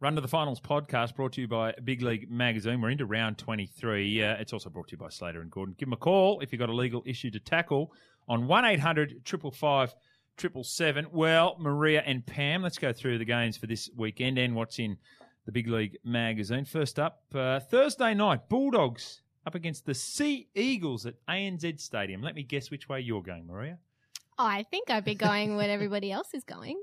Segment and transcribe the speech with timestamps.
[0.00, 2.80] Run to the Finals podcast brought to you by Big League Magazine.
[2.80, 4.22] We're into round 23.
[4.22, 5.74] Uh, it's also brought to you by Slater and Gordon.
[5.76, 7.92] Give them a call if you've got a legal issue to tackle
[8.28, 9.88] on 1 800 555
[10.36, 11.08] 777.
[11.10, 14.98] Well, Maria and Pam, let's go through the games for this weekend and what's in
[15.46, 16.64] the Big League Magazine.
[16.64, 22.22] First up, uh, Thursday night, Bulldogs up against the Sea Eagles at ANZ Stadium.
[22.22, 23.78] Let me guess which way you're going, Maria.
[24.38, 26.80] Oh, I think I'd be going where everybody else is going.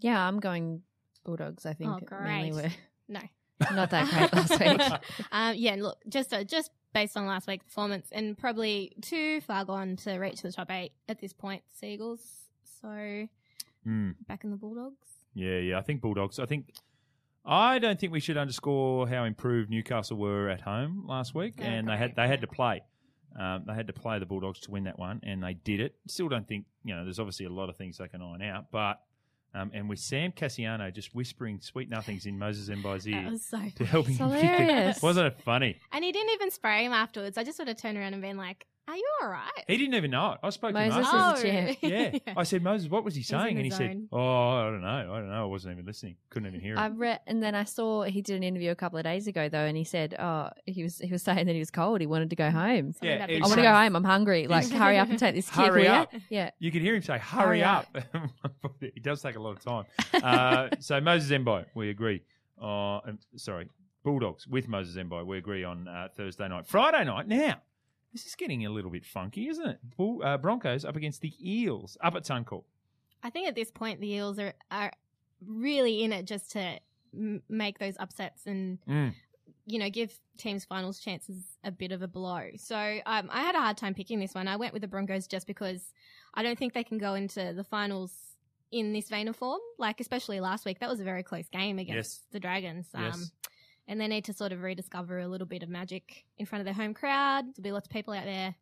[0.00, 0.82] Yeah, I'm going
[1.24, 1.66] Bulldogs.
[1.66, 2.64] I think Oh, mainly great.
[2.64, 2.70] were
[3.08, 3.20] No.
[3.74, 5.00] not that great last week.
[5.32, 9.64] Um, yeah, look, just uh, just based on last week's performance, and probably too far
[9.64, 12.20] gone to reach the top eight at this point, Seagulls.
[12.80, 13.28] So
[13.86, 14.14] Mm.
[14.28, 15.08] back in the Bulldogs.
[15.34, 15.78] Yeah, yeah.
[15.78, 16.38] I think Bulldogs.
[16.38, 16.72] I think
[17.44, 21.62] I don't think we should underscore how improved Newcastle were at home last week, Oh,
[21.64, 22.82] and they had they had to play.
[23.38, 25.94] Um, they had to play the Bulldogs to win that one, and they did it.
[26.06, 27.02] Still don't think you know.
[27.04, 29.00] There's obviously a lot of things they can iron out, but
[29.54, 33.44] um, and with Sam Kasiano just whispering sweet nothings in Moses Mbye's That ear was
[33.44, 33.60] so.
[33.76, 34.12] to help him.
[34.12, 35.02] It's hilarious.
[35.02, 35.78] Wasn't it funny?
[35.92, 37.36] And he didn't even spray him afterwards.
[37.38, 39.94] I just would have turned around and been like, "Are you all right?" He didn't
[39.94, 40.38] even know it.
[40.42, 41.44] I spoke Moses to is Moses.
[41.44, 41.78] a champ.
[41.82, 42.34] Yeah.
[42.36, 43.56] I said, Moses, what was he saying?
[43.56, 44.08] And he said.
[44.12, 44.88] Oh, I don't know.
[44.88, 45.42] I don't know.
[45.42, 46.16] I wasn't even listening.
[46.30, 46.78] Couldn't even hear it.
[46.78, 46.98] I him.
[46.98, 49.64] read, and then I saw he did an interview a couple of days ago though,
[49.64, 52.00] and he said, "Oh, he was he was saying that he was cold.
[52.00, 52.92] He wanted to go home.
[52.92, 53.96] Something Yeah, I want to go home.
[53.96, 54.46] I'm hungry.
[54.46, 55.56] Like, hurry up and take this kick.
[55.66, 56.12] Hurry will ya?" up.
[56.28, 56.50] Yeah.
[56.58, 57.96] You could hear him say, "Hurry, Hurry up!"
[58.80, 59.84] it does take a lot of time.
[60.22, 62.22] Uh, so Moses Mbye, we agree.
[62.60, 63.00] Uh,
[63.36, 63.68] sorry,
[64.04, 66.66] Bulldogs with Moses Mbye, we agree on uh, Thursday night.
[66.66, 67.26] Friday night.
[67.28, 67.56] Now,
[68.12, 69.78] this is getting a little bit funky, isn't it?
[69.96, 72.64] Bull, uh, Broncos up against the Eels up at Suncorp.
[73.22, 74.92] I think at this point the Eels are are
[75.44, 76.78] really in it just to
[77.14, 79.14] m- make those upsets and Mm.
[79.66, 82.50] you know give teams finals chances a bit of a blow.
[82.56, 84.48] So um, I had a hard time picking this one.
[84.48, 85.92] I went with the Broncos just because
[86.34, 88.12] I don't think they can go into the finals
[88.70, 89.60] in this vein of form.
[89.78, 92.26] Like especially last week, that was a very close game against Yes.
[92.32, 92.88] the Dragons.
[92.94, 93.30] Um, Yes.
[93.88, 96.64] And they need to sort of rediscover a little bit of magic in front of
[96.66, 97.44] their home crowd.
[97.46, 98.54] There'll be lots of people out there,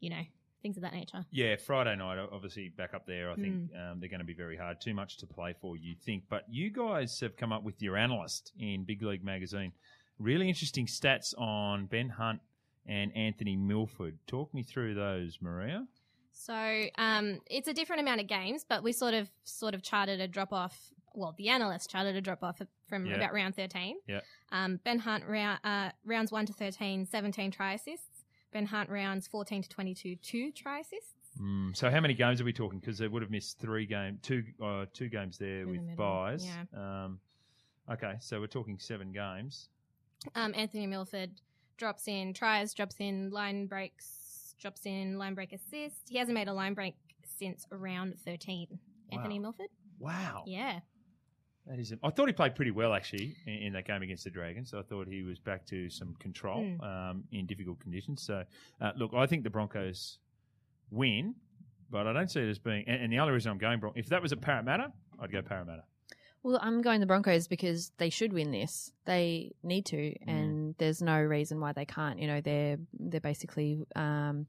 [0.00, 0.20] you know,
[0.62, 1.24] things of that nature.
[1.30, 3.30] Yeah, Friday night, obviously back up there.
[3.30, 3.92] I think Mm.
[3.92, 4.80] um, they're going to be very hard.
[4.80, 6.24] Too much to play for, you think.
[6.28, 9.72] But you guys have come up with your analyst in Big League Magazine.
[10.18, 12.40] Really interesting stats on Ben Hunt
[12.86, 14.18] and Anthony Milford.
[14.26, 15.86] Talk me through those, Maria.
[16.32, 16.54] So
[16.98, 20.28] um, it's a different amount of games, but we sort of sort of charted a
[20.28, 20.90] drop off.
[21.16, 23.14] Well, the analyst charted a drop off from Yeah.
[23.14, 23.96] about round thirteen.
[24.06, 24.20] Yeah.
[24.52, 28.24] Um, ben Hunt round, uh, rounds one to 13, 17 try assists.
[28.52, 31.14] Ben Hunt rounds fourteen to twenty two, two try assists.
[31.40, 32.78] Mm, so how many games are we talking?
[32.78, 35.96] Because they would have missed three game, two, uh, two games there In with middle,
[35.96, 36.46] buys.
[36.46, 36.64] yeah.
[37.04, 37.20] Um,
[37.90, 39.68] okay, so we're talking seven games.
[40.34, 41.32] Um, Anthony Milford
[41.76, 46.08] drops in tries, drops in line breaks, drops in line break assist.
[46.08, 46.94] He hasn't made a line break
[47.38, 48.78] since round thirteen.
[49.12, 49.42] Anthony Wow.
[49.42, 49.68] Milford.
[49.98, 50.80] Wow, Yeah.
[51.68, 51.92] That is.
[52.02, 54.72] I thought he played pretty well actually in, in that game against the Dragons.
[54.74, 56.82] I thought he was back to some control Mm.
[57.10, 58.22] um, in difficult conditions.
[58.22, 58.44] So,
[58.80, 60.18] uh, look, I think the Broncos
[60.90, 61.34] win,
[61.90, 62.84] but I don't see it as being.
[62.86, 65.42] And, and the only reason I'm going Bron- if that was a Parramatta, I'd go
[65.42, 65.84] Parramatta.
[66.42, 68.92] Well, I'm going the Broncos because they should win this.
[69.04, 70.16] They need to, Mm.
[70.28, 72.20] and there's no reason why they can't.
[72.20, 74.46] You know, they're they're basically um,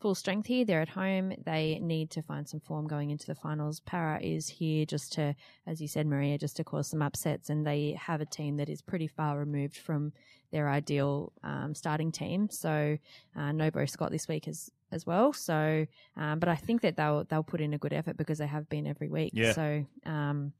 [0.00, 0.64] full strength here.
[0.64, 1.32] They're at home.
[1.44, 3.80] They need to find some form going into the finals.
[3.80, 5.34] Para is here just to,
[5.66, 8.68] as you said, Maria, just to cause some upsets, and they have a team that
[8.68, 10.12] is pretty far removed from
[10.50, 12.48] their ideal um, starting team.
[12.50, 12.98] So,
[13.36, 15.32] uh, no Beau Scott this week as as well.
[15.32, 18.46] So, um, but I think that they'll they'll put in a good effort because they
[18.46, 19.32] have been every week.
[19.34, 19.52] Yeah.
[19.52, 20.52] So, um,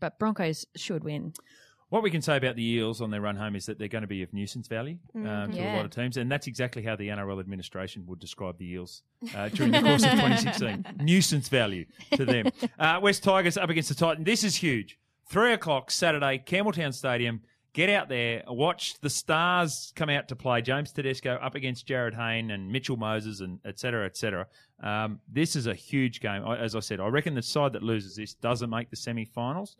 [0.00, 1.32] but Broncos should win.
[1.92, 4.00] What we can say about the Eels on their run home is that they're going
[4.00, 5.52] to be of nuisance value um, Mhm.
[5.52, 8.64] to a lot of teams, and that's exactly how the NRL administration would describe the
[8.70, 9.02] Eels
[9.36, 10.86] uh, during the course of 2016.
[11.04, 12.46] nuisance value to them.
[12.78, 14.24] Uh, West Tigers up against the Titans.
[14.24, 14.98] This is huge.
[15.28, 17.42] Three o'clock Saturday, Campbelltown Stadium.
[17.74, 20.62] Get out there, watch the stars come out to play.
[20.62, 24.46] James Tedesco up against Jarryd Hayne and Mitchell Moses, and et cetera, et cetera.
[24.82, 26.42] Um, this is a huge game.
[26.42, 29.76] As I said, I reckon the side that loses this doesn't make the semi-finals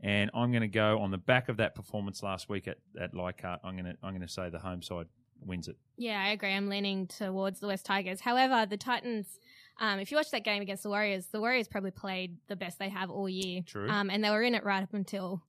[0.00, 3.14] and I'm going to go on the back of that performance last week at at
[3.14, 3.60] Leichhardt.
[3.64, 5.06] I'm going to I'm going to say the home side
[5.44, 5.76] wins it.
[5.96, 6.52] Yeah, I agree.
[6.52, 8.20] I'm leaning towards the West Tigers.
[8.20, 9.38] However, the Titans,
[9.80, 12.78] um, if you watch that game against the Warriors, the Warriors probably played the best
[12.78, 13.62] they have all year.
[13.66, 13.88] True.
[13.88, 15.42] Um, and they were in it right up until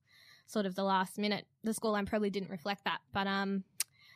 [0.45, 1.45] sort of the last minute.
[1.63, 2.99] The scoreline probably didn't reflect that.
[3.13, 3.63] But um,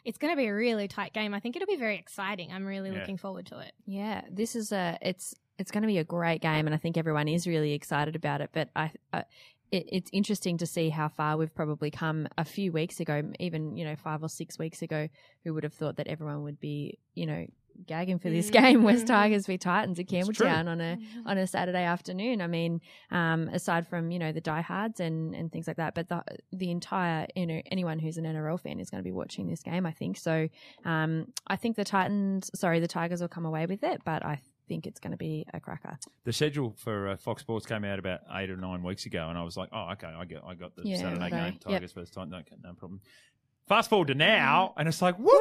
[0.03, 1.33] it's going to be a really tight game.
[1.33, 2.51] I think it'll be very exciting.
[2.51, 2.99] I'm really Yeah.
[2.99, 3.71] looking forward to it.
[3.85, 6.97] Yeah, this is a it's it's going to be a great game, and I think
[6.97, 8.49] everyone is really excited about it.
[8.51, 9.25] But I, I
[9.71, 12.27] it, it's interesting to see how far we've probably come.
[12.37, 15.07] A few weeks ago, even you know five or six weeks ago,
[15.43, 17.45] who would have thought that everyone would be you know
[17.87, 18.53] gagging for this Mm.
[18.61, 18.83] game.
[18.83, 19.07] West Mhm.
[19.07, 20.05] Tigers v Titans at.
[20.07, 22.41] Campbelltown on a on a Saturday afternoon.
[22.41, 22.81] I mean,
[23.11, 26.21] um, aside from you know the diehards and and things like that, but the
[26.51, 29.63] the entire you know anyone who's an NRL fan is going to be watching this
[29.63, 29.85] game.
[29.85, 30.49] I think so.
[30.85, 34.41] Um, I think the Titans, sorry, the Tigers will come away with it, but I
[34.71, 35.99] think it's going to be a cracker.
[36.23, 39.37] The schedule for uh, Fox Sports came out about eight or nine weeks ago, and
[39.37, 41.35] I was like, "Oh, okay, I get, I got the Yeah, Saturday righto.
[41.35, 41.61] game, Yep.
[41.61, 43.01] Tigers versus Titans, okay, no problem."
[43.67, 45.31] Fast forward to now, and it's like, woo!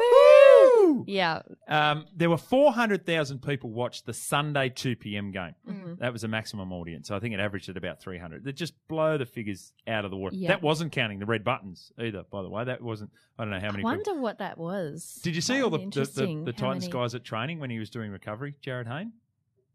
[1.07, 5.31] Yeah, Um, there were four hundred thousand people watched the Sunday two p.m.
[5.31, 5.55] game.
[5.67, 5.99] Mhm.
[5.99, 7.07] That was a maximum audience.
[7.07, 8.43] So I think it averaged at about three hundred.
[8.43, 10.35] They just blow the figures out of the water.
[10.35, 10.49] Yeah.
[10.49, 12.23] That wasn't counting the red buttons either.
[12.31, 13.11] By the way, that wasn't.
[13.39, 13.77] I don't know how I many.
[13.83, 15.19] people- wonder what that was.
[15.23, 17.69] Did you see That all the the, the, the Titans many- guys at training when
[17.69, 18.55] he was doing recovery?
[18.63, 19.13] Jarryd Hayne.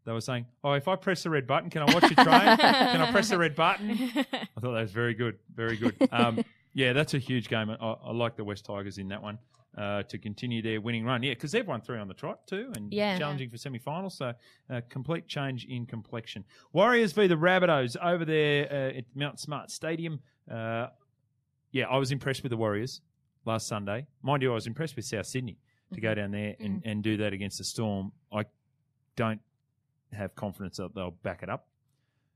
[0.05, 2.57] They were saying, "Oh, if I press the red button, can I watch you train?
[2.57, 4.23] can I press the red button?" I
[4.61, 5.95] thought that was very good, very good.
[6.13, 7.69] Um, yeah, that's a huge game.
[7.69, 9.37] I, I like the West Tigers in that one
[9.77, 11.21] uh, to continue their winning run.
[11.23, 13.17] Yeah, because they've won three on the trot too, and Yeah.
[13.17, 14.17] challenging for semi-finals.
[14.17, 14.33] So,
[14.69, 16.43] uh, complete change in complexion.
[16.73, 20.19] Warriors v the Rabbitohs over there uh, at Mount Smart Stadium.
[20.49, 20.87] Uh,
[21.71, 23.01] yeah, I was impressed with the Warriors
[23.45, 24.07] last Sunday.
[24.23, 25.59] Mind you, I was impressed with South Sydney
[25.93, 28.11] to go down there and, and do that against the Storm.
[28.33, 28.45] I
[29.15, 29.39] don't
[30.11, 31.67] have confidence that they'll back it up.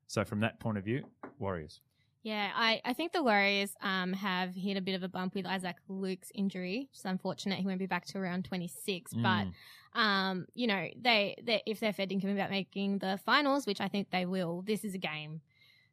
[0.07, 1.05] So, from that point of view,
[1.39, 1.81] Warriors.
[2.23, 5.45] Yeah, I, I think the Warriors um, have hit a bit of a bump with
[5.47, 6.87] Isaac Luke's injury.
[6.91, 9.13] It's unfortunate he won't be back to around 26.
[9.13, 9.23] Mm.
[9.23, 13.81] But, um, you know, they, they if they're fair dinkum about making the finals, which
[13.81, 15.41] I think they will, this is a game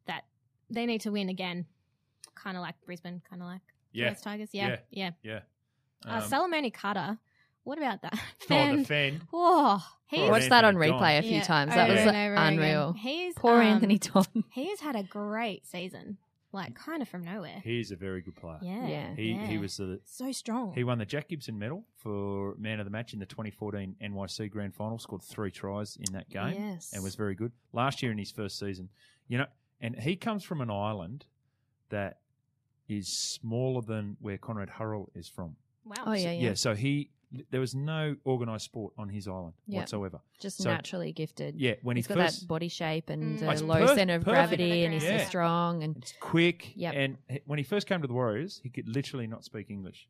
[0.07, 0.25] that
[0.69, 1.65] they need to win again.
[2.35, 4.09] Kind of like Brisbane, kind of like Yeah.
[4.09, 4.51] West Tigers.
[4.53, 5.13] Yeah, yeah.
[5.23, 5.41] Yeah.
[6.07, 7.19] uh, Um, Solomone Kata,
[7.65, 8.19] what about that?
[8.51, 9.21] Oh, Fan- the fan.
[9.31, 11.75] Whoa, he Poor Watched that on Anthony replay a few yeah, times.
[11.75, 12.53] That over was and over again.
[12.55, 12.93] unreal.
[12.95, 14.25] He's Poor um, Anthony Don.
[14.51, 16.17] He has had a great season,
[16.53, 17.61] like kind of from nowhere.
[17.63, 18.59] He's a very good player.
[18.63, 19.15] Yeah, Yeah.
[19.15, 19.47] He yeah.
[19.47, 20.73] he was the so strong.
[20.75, 24.51] he won the Jack Gibson medal for man of the match in the 2014 NYC
[24.51, 24.99] Grand Final.
[24.99, 26.91] Scored three tries in that game Yes.
[26.95, 28.89] and was very good last year in his first season.
[29.29, 29.47] You know,
[29.81, 31.27] and he comes from an island
[31.91, 32.19] that
[32.89, 35.57] is smaller than where Conrad Hurrell is from.
[35.85, 35.97] wow.
[36.07, 36.49] Oh yeah, yeah.
[36.49, 37.11] Yeah, so he
[37.51, 39.81] there was no organised sport on his island Yeah.
[39.81, 40.21] whatsoever.
[40.41, 41.57] Just So- naturally gifted.
[41.61, 43.41] Yeah, when He's he got first that body shape and Mm.
[43.41, 45.19] the It's low perf- center of gravity, and he's Yeah.
[45.19, 45.83] so strong.
[45.83, 46.95] And it's quick, Yep.
[46.97, 50.09] and he- when he first came to the Warriors, he could literally not speak English.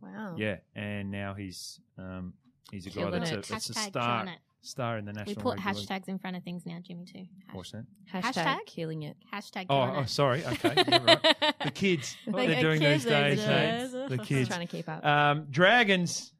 [0.00, 2.34] wow, Yeah, and now he's um,
[2.70, 3.46] he's a guy Killing that's a, it.
[3.46, 4.38] that's a star it.
[4.60, 5.36] star in the national.
[5.36, 5.88] We put Rugby League.
[5.88, 7.26] hashtags in front of things now, Jimmy too.
[7.46, 7.86] Hash- What's that?
[8.12, 8.66] hashtag, Hashtag?
[8.66, 9.16] killing it.
[9.32, 10.44] Hashtag Oh, oh, sorry.
[10.44, 11.54] Okay, right.
[11.64, 13.78] The kids, what Like they're a doing kid these days, these hey?
[13.78, 13.92] days.
[13.92, 14.48] The Just kids.
[14.48, 15.04] trying to keep up.
[15.04, 16.32] Um, Dragons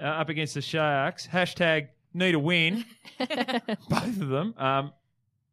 [0.00, 1.26] uh, up against the Sharks.
[1.26, 2.84] Hashtag need a win.
[3.18, 4.54] Both of them.
[4.56, 4.92] Um,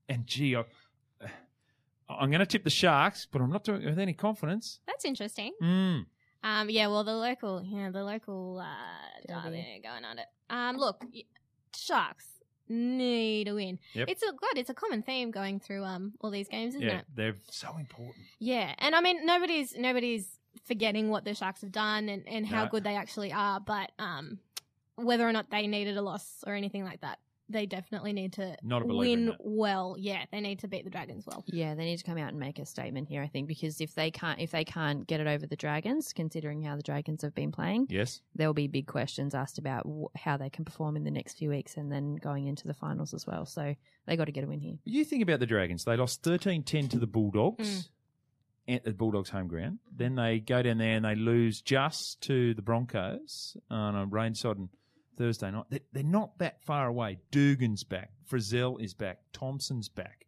[0.08, 0.64] and gee, I,
[2.10, 4.80] I'm going to tip the Sharks, but I'm not doing it with any confidence.
[4.88, 5.54] That's interesting.
[5.62, 6.06] Mm.
[6.44, 8.66] Um, yeah, well, the local, yeah, the local uh,
[9.28, 9.58] Derby.
[9.58, 10.26] derby going on it.
[10.50, 11.04] Um, look,
[11.76, 12.26] Sharks
[12.68, 13.78] need a win.
[13.94, 14.10] Yep.
[14.10, 14.56] It's a God.
[14.56, 17.06] It's a common theme going through um all these games, isn't Yeah, it?
[17.16, 18.26] they're so important.
[18.40, 20.28] Yeah, and I mean nobody's nobody's
[20.66, 22.69] forgetting what the Sharks have done and, and how No.
[22.69, 24.40] good they actually are, but um,
[24.96, 27.19] whether or not they needed a loss or anything like that,
[27.51, 29.38] they definitely need to Not a believer in win that.
[29.42, 29.96] well.
[29.98, 31.44] Yeah, they need to beat the Dragons well.
[31.48, 33.24] Yeah, they need to come out and make a statement here.
[33.24, 36.62] I think because if they can't, if they can't get it over the Dragons, considering
[36.62, 38.22] how the Dragons have been playing, Yes.
[38.36, 41.50] there'll be big questions asked about wh- how they can perform in the next few
[41.50, 43.48] weeks, and then going into the finals as well.
[43.48, 43.74] So
[44.06, 44.75] they got to get a win here.
[44.86, 45.86] You think about the Dragons.
[45.86, 47.90] They lost 13 10 to the Bulldogs
[48.69, 49.80] at the Bulldogs' home ground.
[49.95, 54.35] Then they go down there and they lose just to the Broncos on a rain
[54.35, 54.69] sodden
[55.18, 55.66] Thursday night.
[55.69, 57.19] They- They're not that far away.
[57.31, 58.11] Dugan's back.
[58.30, 59.19] Frizell is back.
[59.33, 60.26] Thompson's back.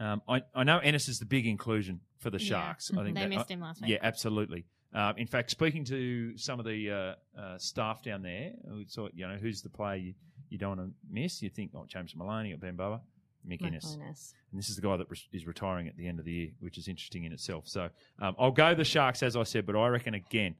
[0.00, 2.48] Um, I, I know Ennis is the big inclusion for the Yeah.
[2.48, 2.90] Sharks.
[2.92, 3.90] I think They that- missed I- him last week.
[3.90, 4.66] Yeah, absolutely.
[4.94, 9.12] Um, in fact, speaking to some of the uh, uh, staff down there, who thought,
[9.14, 10.14] you know, who's the player you,
[10.48, 11.42] you don't want to miss?
[11.42, 13.02] You think, oh, James Maloney or Ben Barba?
[13.48, 13.96] Mick Ennis.
[13.98, 14.34] Minus.
[14.52, 16.48] And this is the guy that re- is retiring at the end of the year,
[16.60, 17.66] which is interesting in itself.
[17.66, 17.88] So
[18.20, 20.54] um, I'll go the Sharks, as I said, but I reckon, again,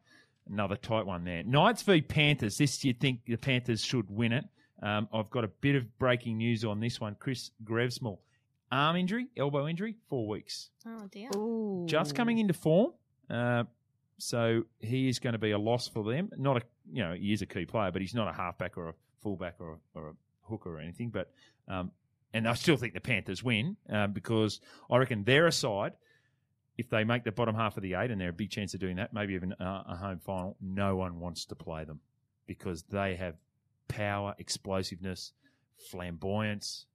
[0.50, 1.42] another tight one there.
[1.42, 2.58] Knights v Panthers.
[2.58, 4.44] This, you think the Panthers should win it.
[4.82, 7.16] Um, I've got a bit of breaking news on this one.
[7.18, 8.18] Chris Grevsmuhl,
[8.70, 10.70] arm injury, elbow injury, four weeks.
[10.86, 11.30] Oh dear.
[11.36, 11.84] Ooh.
[11.86, 12.92] Just coming into form.
[13.28, 13.64] Uh,
[14.18, 16.30] so he is going to be a loss for them.
[16.36, 18.88] Not a, you know, he is a key player, but he's not a halfback or
[18.88, 21.10] a fullback or a, or a hooker or anything.
[21.10, 21.30] But
[21.68, 21.90] um,
[22.34, 25.92] and I still think the Panthers win um, because I reckon they're a side.
[26.76, 28.80] If they make the bottom half of the eight, and they're a big chance of
[28.80, 32.00] doing that, maybe even uh, a home final, no one wants to play them
[32.46, 33.34] because they have
[33.88, 35.32] power, explosiveness,
[35.90, 36.86] flamboyance,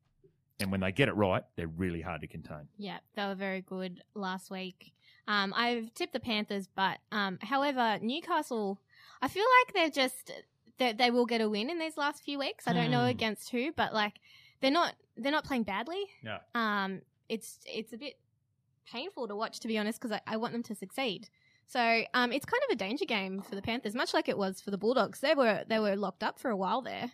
[0.59, 2.67] and when they get it right, they're really hard to contain.
[2.77, 4.93] Yeah, they were very good last week.
[5.27, 8.79] Um, I've tipped the Panthers, but um, however, Newcastle,
[9.21, 10.31] I feel like they're just
[10.77, 12.67] they, they will get a win in these last few weeks.
[12.67, 13.09] I don't know Hmm.
[13.09, 14.19] against who, but like
[14.61, 16.03] they're not they're not playing badly.
[16.23, 16.39] Yeah.
[16.55, 18.15] Um, it's it's a bit
[18.91, 21.29] painful to watch to be honest because I, I want them to succeed.
[21.67, 24.59] So um, it's kind of a danger game for the Panthers, much like it was
[24.61, 25.19] for the Bulldogs.
[25.21, 27.11] They were they were locked up for a while there.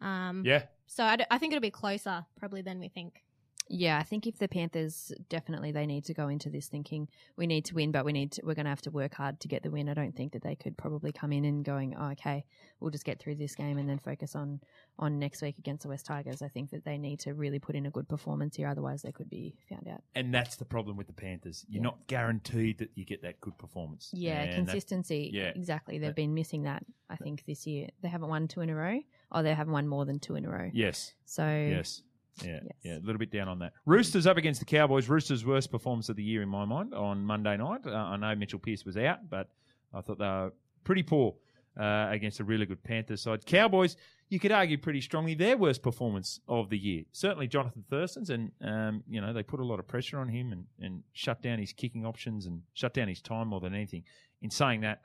[0.00, 0.64] Um, Yeah.
[0.88, 3.22] So I, d- I think it'll be closer probably than we think.
[3.68, 7.46] Yeah, I think if the Panthers definitely they need to go into this thinking we
[7.48, 9.48] need to win, but we need to, we're going to have to work hard to
[9.48, 9.88] get the win.
[9.88, 12.44] I don't think that they could probably come in and going, oh, okay,
[12.78, 14.60] we'll just get through this game and then focus on
[14.98, 16.40] on next week against the West Tigers.
[16.42, 19.12] I think that they need to really put in a good performance here, otherwise they
[19.12, 20.00] could be found out.
[20.14, 21.66] And that's the problem with the Panthers.
[21.68, 21.90] You're Yeah.
[21.90, 24.10] not guaranteed that you get that good performance.
[24.14, 25.30] Yeah, And that- consistency.
[25.34, 25.48] yeah.
[25.54, 25.98] exactly.
[25.98, 26.84] They've That- been missing that.
[27.10, 29.00] I think this year they haven't won two in a row,
[29.32, 30.70] or they haven't won more than two in a row.
[30.72, 31.14] yes.
[31.24, 32.02] So Yes.
[32.44, 32.72] Yeah, Yes.
[32.82, 33.72] yeah, a little bit down on that.
[33.86, 35.08] Roosters up against the Cowboys.
[35.08, 37.80] Roosters' worst performance of the year in my mind on Monday night.
[37.86, 39.48] Uh, I know Mitchell Pearce was out, but
[39.94, 40.52] I thought they were
[40.84, 41.34] pretty poor
[41.80, 43.46] uh, against a really good Panthers side.
[43.46, 43.96] Cowboys,
[44.28, 47.04] you could argue pretty strongly their worst performance of the year.
[47.12, 50.52] Certainly Johnathan Thurston's, and um, you know they put a lot of pressure on him
[50.52, 54.02] and, and shut down his kicking options and shut down his time more than anything.
[54.42, 55.00] In saying that,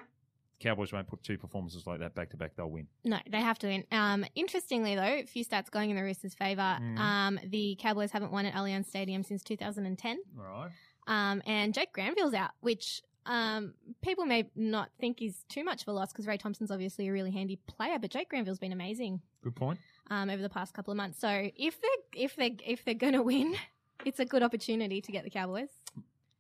[0.62, 2.56] Cowboys won't put two performances like that back to back.
[2.56, 2.88] They'll win.
[3.04, 3.84] No, they have to win.
[3.92, 6.78] Um, interestingly, though, a few stats going in the Roosters' favour.
[6.80, 6.98] Mhm.
[6.98, 10.20] Um, the Cowboys haven't won at Allianz Stadium since 2010.
[10.38, 10.72] All right.
[11.08, 15.88] Um, and Jake Granville's out, which um, people may not think is too much of
[15.88, 19.22] a loss because Ray Thompson's obviously a really handy player, but Jake Granville's been amazing
[19.44, 19.80] Good point.
[20.10, 21.20] um, over the past couple of months.
[21.20, 23.56] So if they if they if they're going to win,
[24.06, 25.70] it's a good opportunity to get the Cowboys.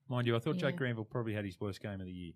[0.10, 2.34] Mind you, I thought Jake Granville probably had his worst game of the year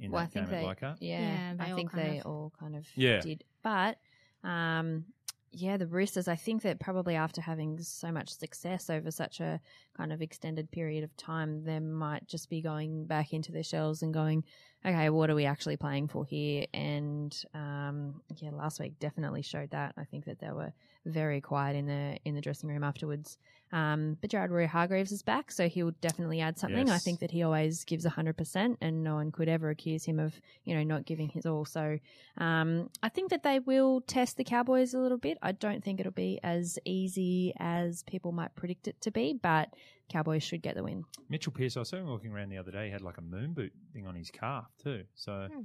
[0.00, 1.02] in Well, I that think game at they, Leichhardt.
[1.02, 3.20] yeah, Yeah, they I think they of- all kind of Yeah.
[3.20, 3.44] did.
[3.62, 3.98] But,
[4.44, 5.06] um,
[5.52, 6.28] yeah, the Roosters.
[6.28, 9.60] I think that probably after having so much success over such a
[9.96, 14.02] kind of extended period of time, they might just be going back into their shells
[14.02, 14.44] and going,
[14.84, 16.66] okay, what are we actually playing for here?
[16.74, 19.94] And um, yeah, last week definitely showed that.
[19.96, 20.72] I think that they were
[21.04, 23.38] very quiet in the in the dressing room afterwards.
[23.72, 26.88] Um, but Jared Waerea-Hargreaves is back, so he'll definitely add something.
[26.94, 30.20] I think that he always gives hundred percent, and no one could ever accuse him
[30.20, 31.64] of you know not giving his all.
[31.64, 31.98] So
[32.38, 35.38] um, I think that they will test the Cowboys a little bit.
[35.42, 39.70] I don't think it'll be as easy as people might predict it to be, but
[40.08, 41.04] Cowboys should get the win.
[41.28, 42.86] Mitchell Pearce, I saw him walking around the other day.
[42.86, 45.04] He had like a moon boot thing on his calf too.
[45.14, 45.62] So Hmm.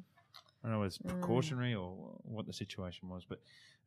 [0.64, 1.10] I don't know if it's Mm.
[1.20, 3.40] precautionary or what the situation was, but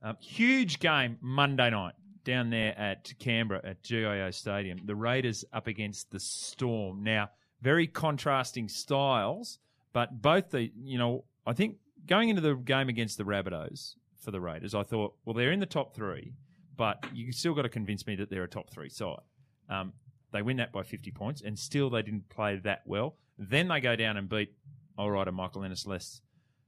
[0.03, 1.95] um, huge game Monday night
[2.25, 4.79] down there at Canberra at GIO Stadium.
[4.85, 7.03] The Raiders up against the Storm.
[7.03, 7.31] Now,
[7.63, 9.59] very contrasting styles,
[9.93, 14.31] but both the you know I think going into the game against the Rabbitohs for
[14.31, 16.33] the Raiders, I thought, well, they're in the top three,
[16.77, 19.19] but you still got to convince me that they're a top three side.
[19.69, 19.93] Um,
[20.35, 23.17] they win that by 50 points, and still they didn't play that well.
[23.39, 24.53] Then they go down and beat
[24.99, 26.21] Allright and Michael Ennis less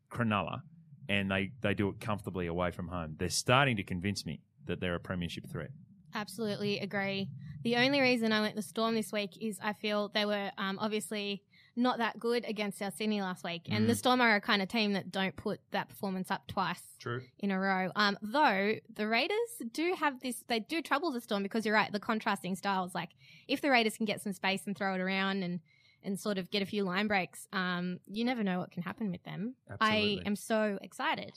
[0.09, 0.61] Cronulla,
[1.09, 3.17] and they, they do it comfortably away from home.
[3.19, 5.71] They're starting to convince me that they're a premiership threat.
[6.15, 7.29] Absolutely agree.
[7.65, 10.79] The only reason I went the Storm this week is I feel they were um,
[10.81, 11.43] obviously
[11.79, 13.99] not that good against South Sydney last week, and the Mm.
[13.99, 17.23] Storm are a kind of team that don't put that performance up twice True.
[17.39, 17.91] in a row.
[17.95, 19.37] Um, though the Raiders
[19.73, 22.95] do have this, they do trouble the Storm because you're right, the contrasting styles.
[22.95, 23.11] Like
[23.47, 25.61] if the Raiders can get some space and throw it around and
[26.03, 29.11] and sort of get a few line breaks, um, you never know what can happen
[29.11, 29.57] with them.
[29.69, 30.21] Absolutely.
[30.21, 31.33] I am so excited.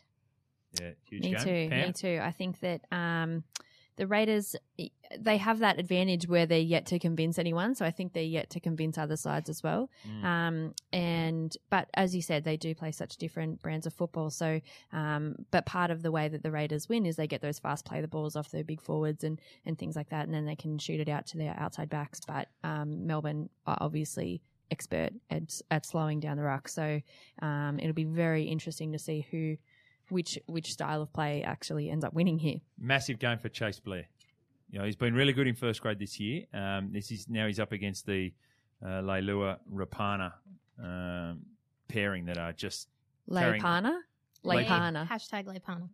[0.80, 1.40] Yeah, huge Me game.
[1.40, 1.70] too.
[1.70, 1.88] Pam?
[1.88, 2.20] Me too.
[2.22, 3.44] I think that um,
[4.00, 4.56] the Raiders
[5.20, 7.76] they have that advantage where they're yet to convince anyone.
[7.76, 9.90] So I think they're yet to convince other sides as well.
[10.08, 10.24] Mm.
[10.24, 14.30] Um, and but as you said, they do play such different brands of football.
[14.30, 14.62] So,
[14.94, 17.86] um, but part of the way that the Raiders win is they get those fast
[17.86, 20.56] play the balls off their big forwards and and things like that, and then they
[20.56, 22.22] can shoot it out to their outside backs.
[22.26, 24.42] But um, Melbourne are obviously
[24.72, 26.70] expert at at slowing down the ruck.
[26.70, 27.02] So
[27.42, 29.58] um, it'll be very interesting to see who.
[30.10, 32.58] Which which style of play actually ends up winning here?
[32.80, 34.08] Massive game for Cheyse Blair.
[34.72, 36.46] You know, he's been really good in first grade this year.
[36.54, 38.32] Um, this is now he's up against the
[38.84, 40.34] uh, Leilua Rapana
[40.84, 41.42] um,
[41.88, 42.88] pairing that are just.
[43.32, 44.00] Carrying- Leipana,
[44.44, 45.08] Leipana.
[45.08, 45.90] Hashtag Leipana.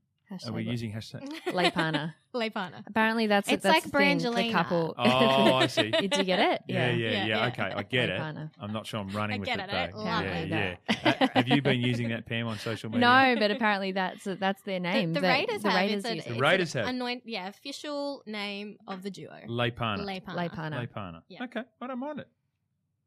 [0.46, 1.28] Are we using hashtag?
[1.48, 2.14] Leipana?
[2.36, 2.84] Leipana.
[2.88, 4.52] Apparently, that's It's that's like the thing, the Brangelina.
[4.52, 4.96] couple.
[4.98, 5.92] Oh, I see.
[6.02, 6.62] Did you get it?
[6.68, 7.10] Yeah, yeah, yeah.
[7.12, 7.48] Yeah, yeah.
[7.48, 8.20] Okay, I get it.
[8.20, 8.52] Leipana.
[8.60, 9.98] I'm not sure I'm running I with get it it, I though.
[10.00, 10.50] love yeah, it.
[10.50, 10.76] yeah.
[11.22, 13.02] Uh, have you been using that Pam on social media?
[13.02, 15.14] No, but apparently that's that's their name.
[15.14, 15.80] the that Raiders the have.
[15.80, 16.34] Raiders it's a, use The it.
[16.34, 16.88] it's Raiders a have.
[16.90, 19.30] Anoint, yeah, official name of the duo.
[19.48, 20.00] Leipana.
[20.00, 20.36] Leipana.
[20.50, 20.88] Leipana.
[20.88, 21.22] Leipana.
[21.30, 21.44] Yeah.
[21.44, 22.28] Okay, I don't mind it.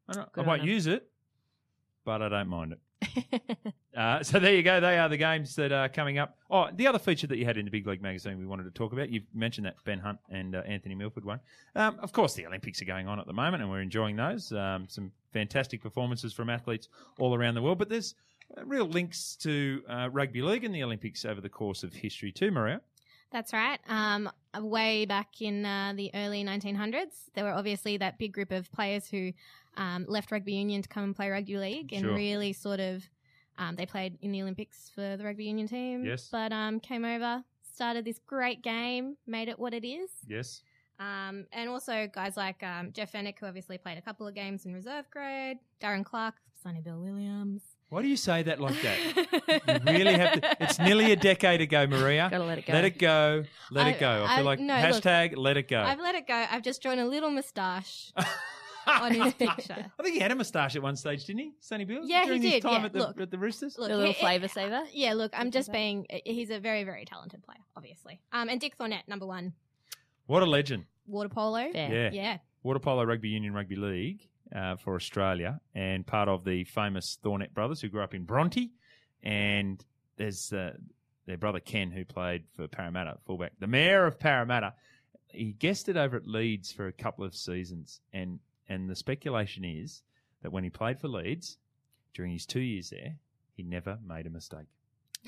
[0.07, 1.07] I, don't, I Good on won't use it,
[2.05, 2.79] but I don't mind it.
[3.99, 4.79] Uh, so there you go.
[4.79, 6.37] They are the games that are coming up.
[6.49, 8.71] Oh, the other feature that you had in the Big League magazine we wanted to
[8.71, 9.09] talk about.
[9.09, 11.41] You mentioned that Ben Hunt and uh, Anthony Milford one.
[11.75, 14.53] Um, of course, the Olympics are going on at the moment, and we're enjoying those.
[14.53, 16.87] Um, some fantastic performances from athletes
[17.17, 17.77] all around the world.
[17.77, 18.15] But there's
[18.57, 22.31] uh, real links to uh, rugby league and the Olympics over the course of history
[22.31, 22.79] too, Maria.
[23.31, 23.79] That's right.
[23.87, 28.71] Um, way back in uh, the early 1900s, there were obviously that big group of
[28.71, 29.33] players who
[29.77, 32.13] um, left rugby union to come and play rugby league, and Sure.
[32.15, 33.03] really sort of
[33.59, 36.05] um, they played in the Olympics for the rugby union team.
[36.05, 36.29] Yes.
[36.31, 37.43] but um, came over,
[37.73, 40.09] started this great game, made it what it is.
[40.27, 40.63] Yes.
[40.99, 44.65] Um, and also guys like um, Jeff Fenech, who obviously played a couple of games
[44.65, 47.61] in reserve grade, Darren Clark, Sonny Bill Williams.
[47.89, 48.97] Why do you say that like that?
[49.85, 50.57] You really have to.
[50.63, 52.27] It's nearly a decade ago, Maria.
[52.29, 52.73] Gotta let it go.
[52.73, 53.43] Let it go.
[53.71, 54.25] Let I- it go.
[54.27, 55.81] I feel I- like no, look, hashtag let it go.
[55.81, 56.33] I've let it go.
[56.51, 58.13] I've just drawn a little moustache
[58.87, 59.85] on his picture.
[59.99, 62.01] I think he had a moustache at one stage, didn't he, Sonny Bill?
[62.03, 62.85] Yeah, he During his did, time yeah.
[62.85, 63.19] at the Look.
[63.21, 63.77] at the Roosters.
[63.79, 64.83] Look, A little flavour saver?
[64.93, 66.05] Yeah, look, I'm just being.
[66.25, 68.21] He's a very, very talented player, obviously.
[68.31, 69.53] Um, and Dick Thornett, number one,
[70.27, 70.85] What a legend!
[71.07, 71.71] water polo.
[71.71, 71.91] Fair.
[71.91, 72.09] Yeah.
[72.13, 77.17] Yeah, Water polo rugby union rugby league uh, for Australia, and part of the famous
[77.21, 78.71] Thornett brothers who grew up in Bronte,
[79.23, 79.83] and
[80.17, 80.73] there's uh,
[81.25, 83.53] their brother Ken who played for Parramatta fullback.
[83.59, 84.73] The mayor of Parramatta,
[85.27, 90.01] he guested over at Leeds for a couple of seasons, and and the speculation is
[90.41, 91.57] that when he played for Leeds
[92.13, 93.15] during his two years there,
[93.55, 94.67] he never made a mistake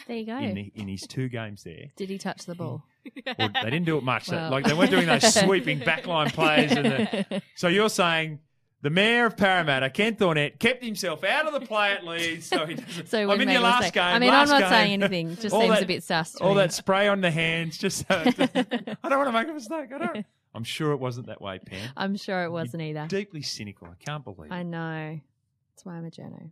[0.08, 0.38] There you go.
[0.38, 1.92] in the, in his two games there.
[1.96, 2.86] Did he touch the ball?
[3.26, 4.30] Well, they didn't do it much.
[4.32, 4.52] Well.
[4.52, 6.72] Like they weren't doing those sweeping backline plays.
[6.72, 8.40] And the, so you're saying
[8.82, 12.48] the mayor of Parramatta, Ken Thornett, kept himself out of the play at Leeds.
[12.48, 12.78] So he.
[13.06, 14.04] So I'm in your last game.
[14.04, 14.70] I mean, I'm not game.
[14.70, 15.32] saying anything.
[15.32, 16.34] It Just seems that- a bit sus.
[16.34, 16.62] to All me.
[16.62, 19.92] that spray on the hands, just so I don't want to make a mistake.
[19.94, 20.26] I don't.
[20.54, 21.90] I'm sure it wasn't that way, Pam.
[21.96, 23.08] I'm sure it wasn't either.
[23.08, 23.88] Deeply cynical.
[23.88, 24.52] I can't believe.
[24.52, 24.54] It.
[24.54, 25.20] I know.
[25.74, 26.52] That's why I'm a journo.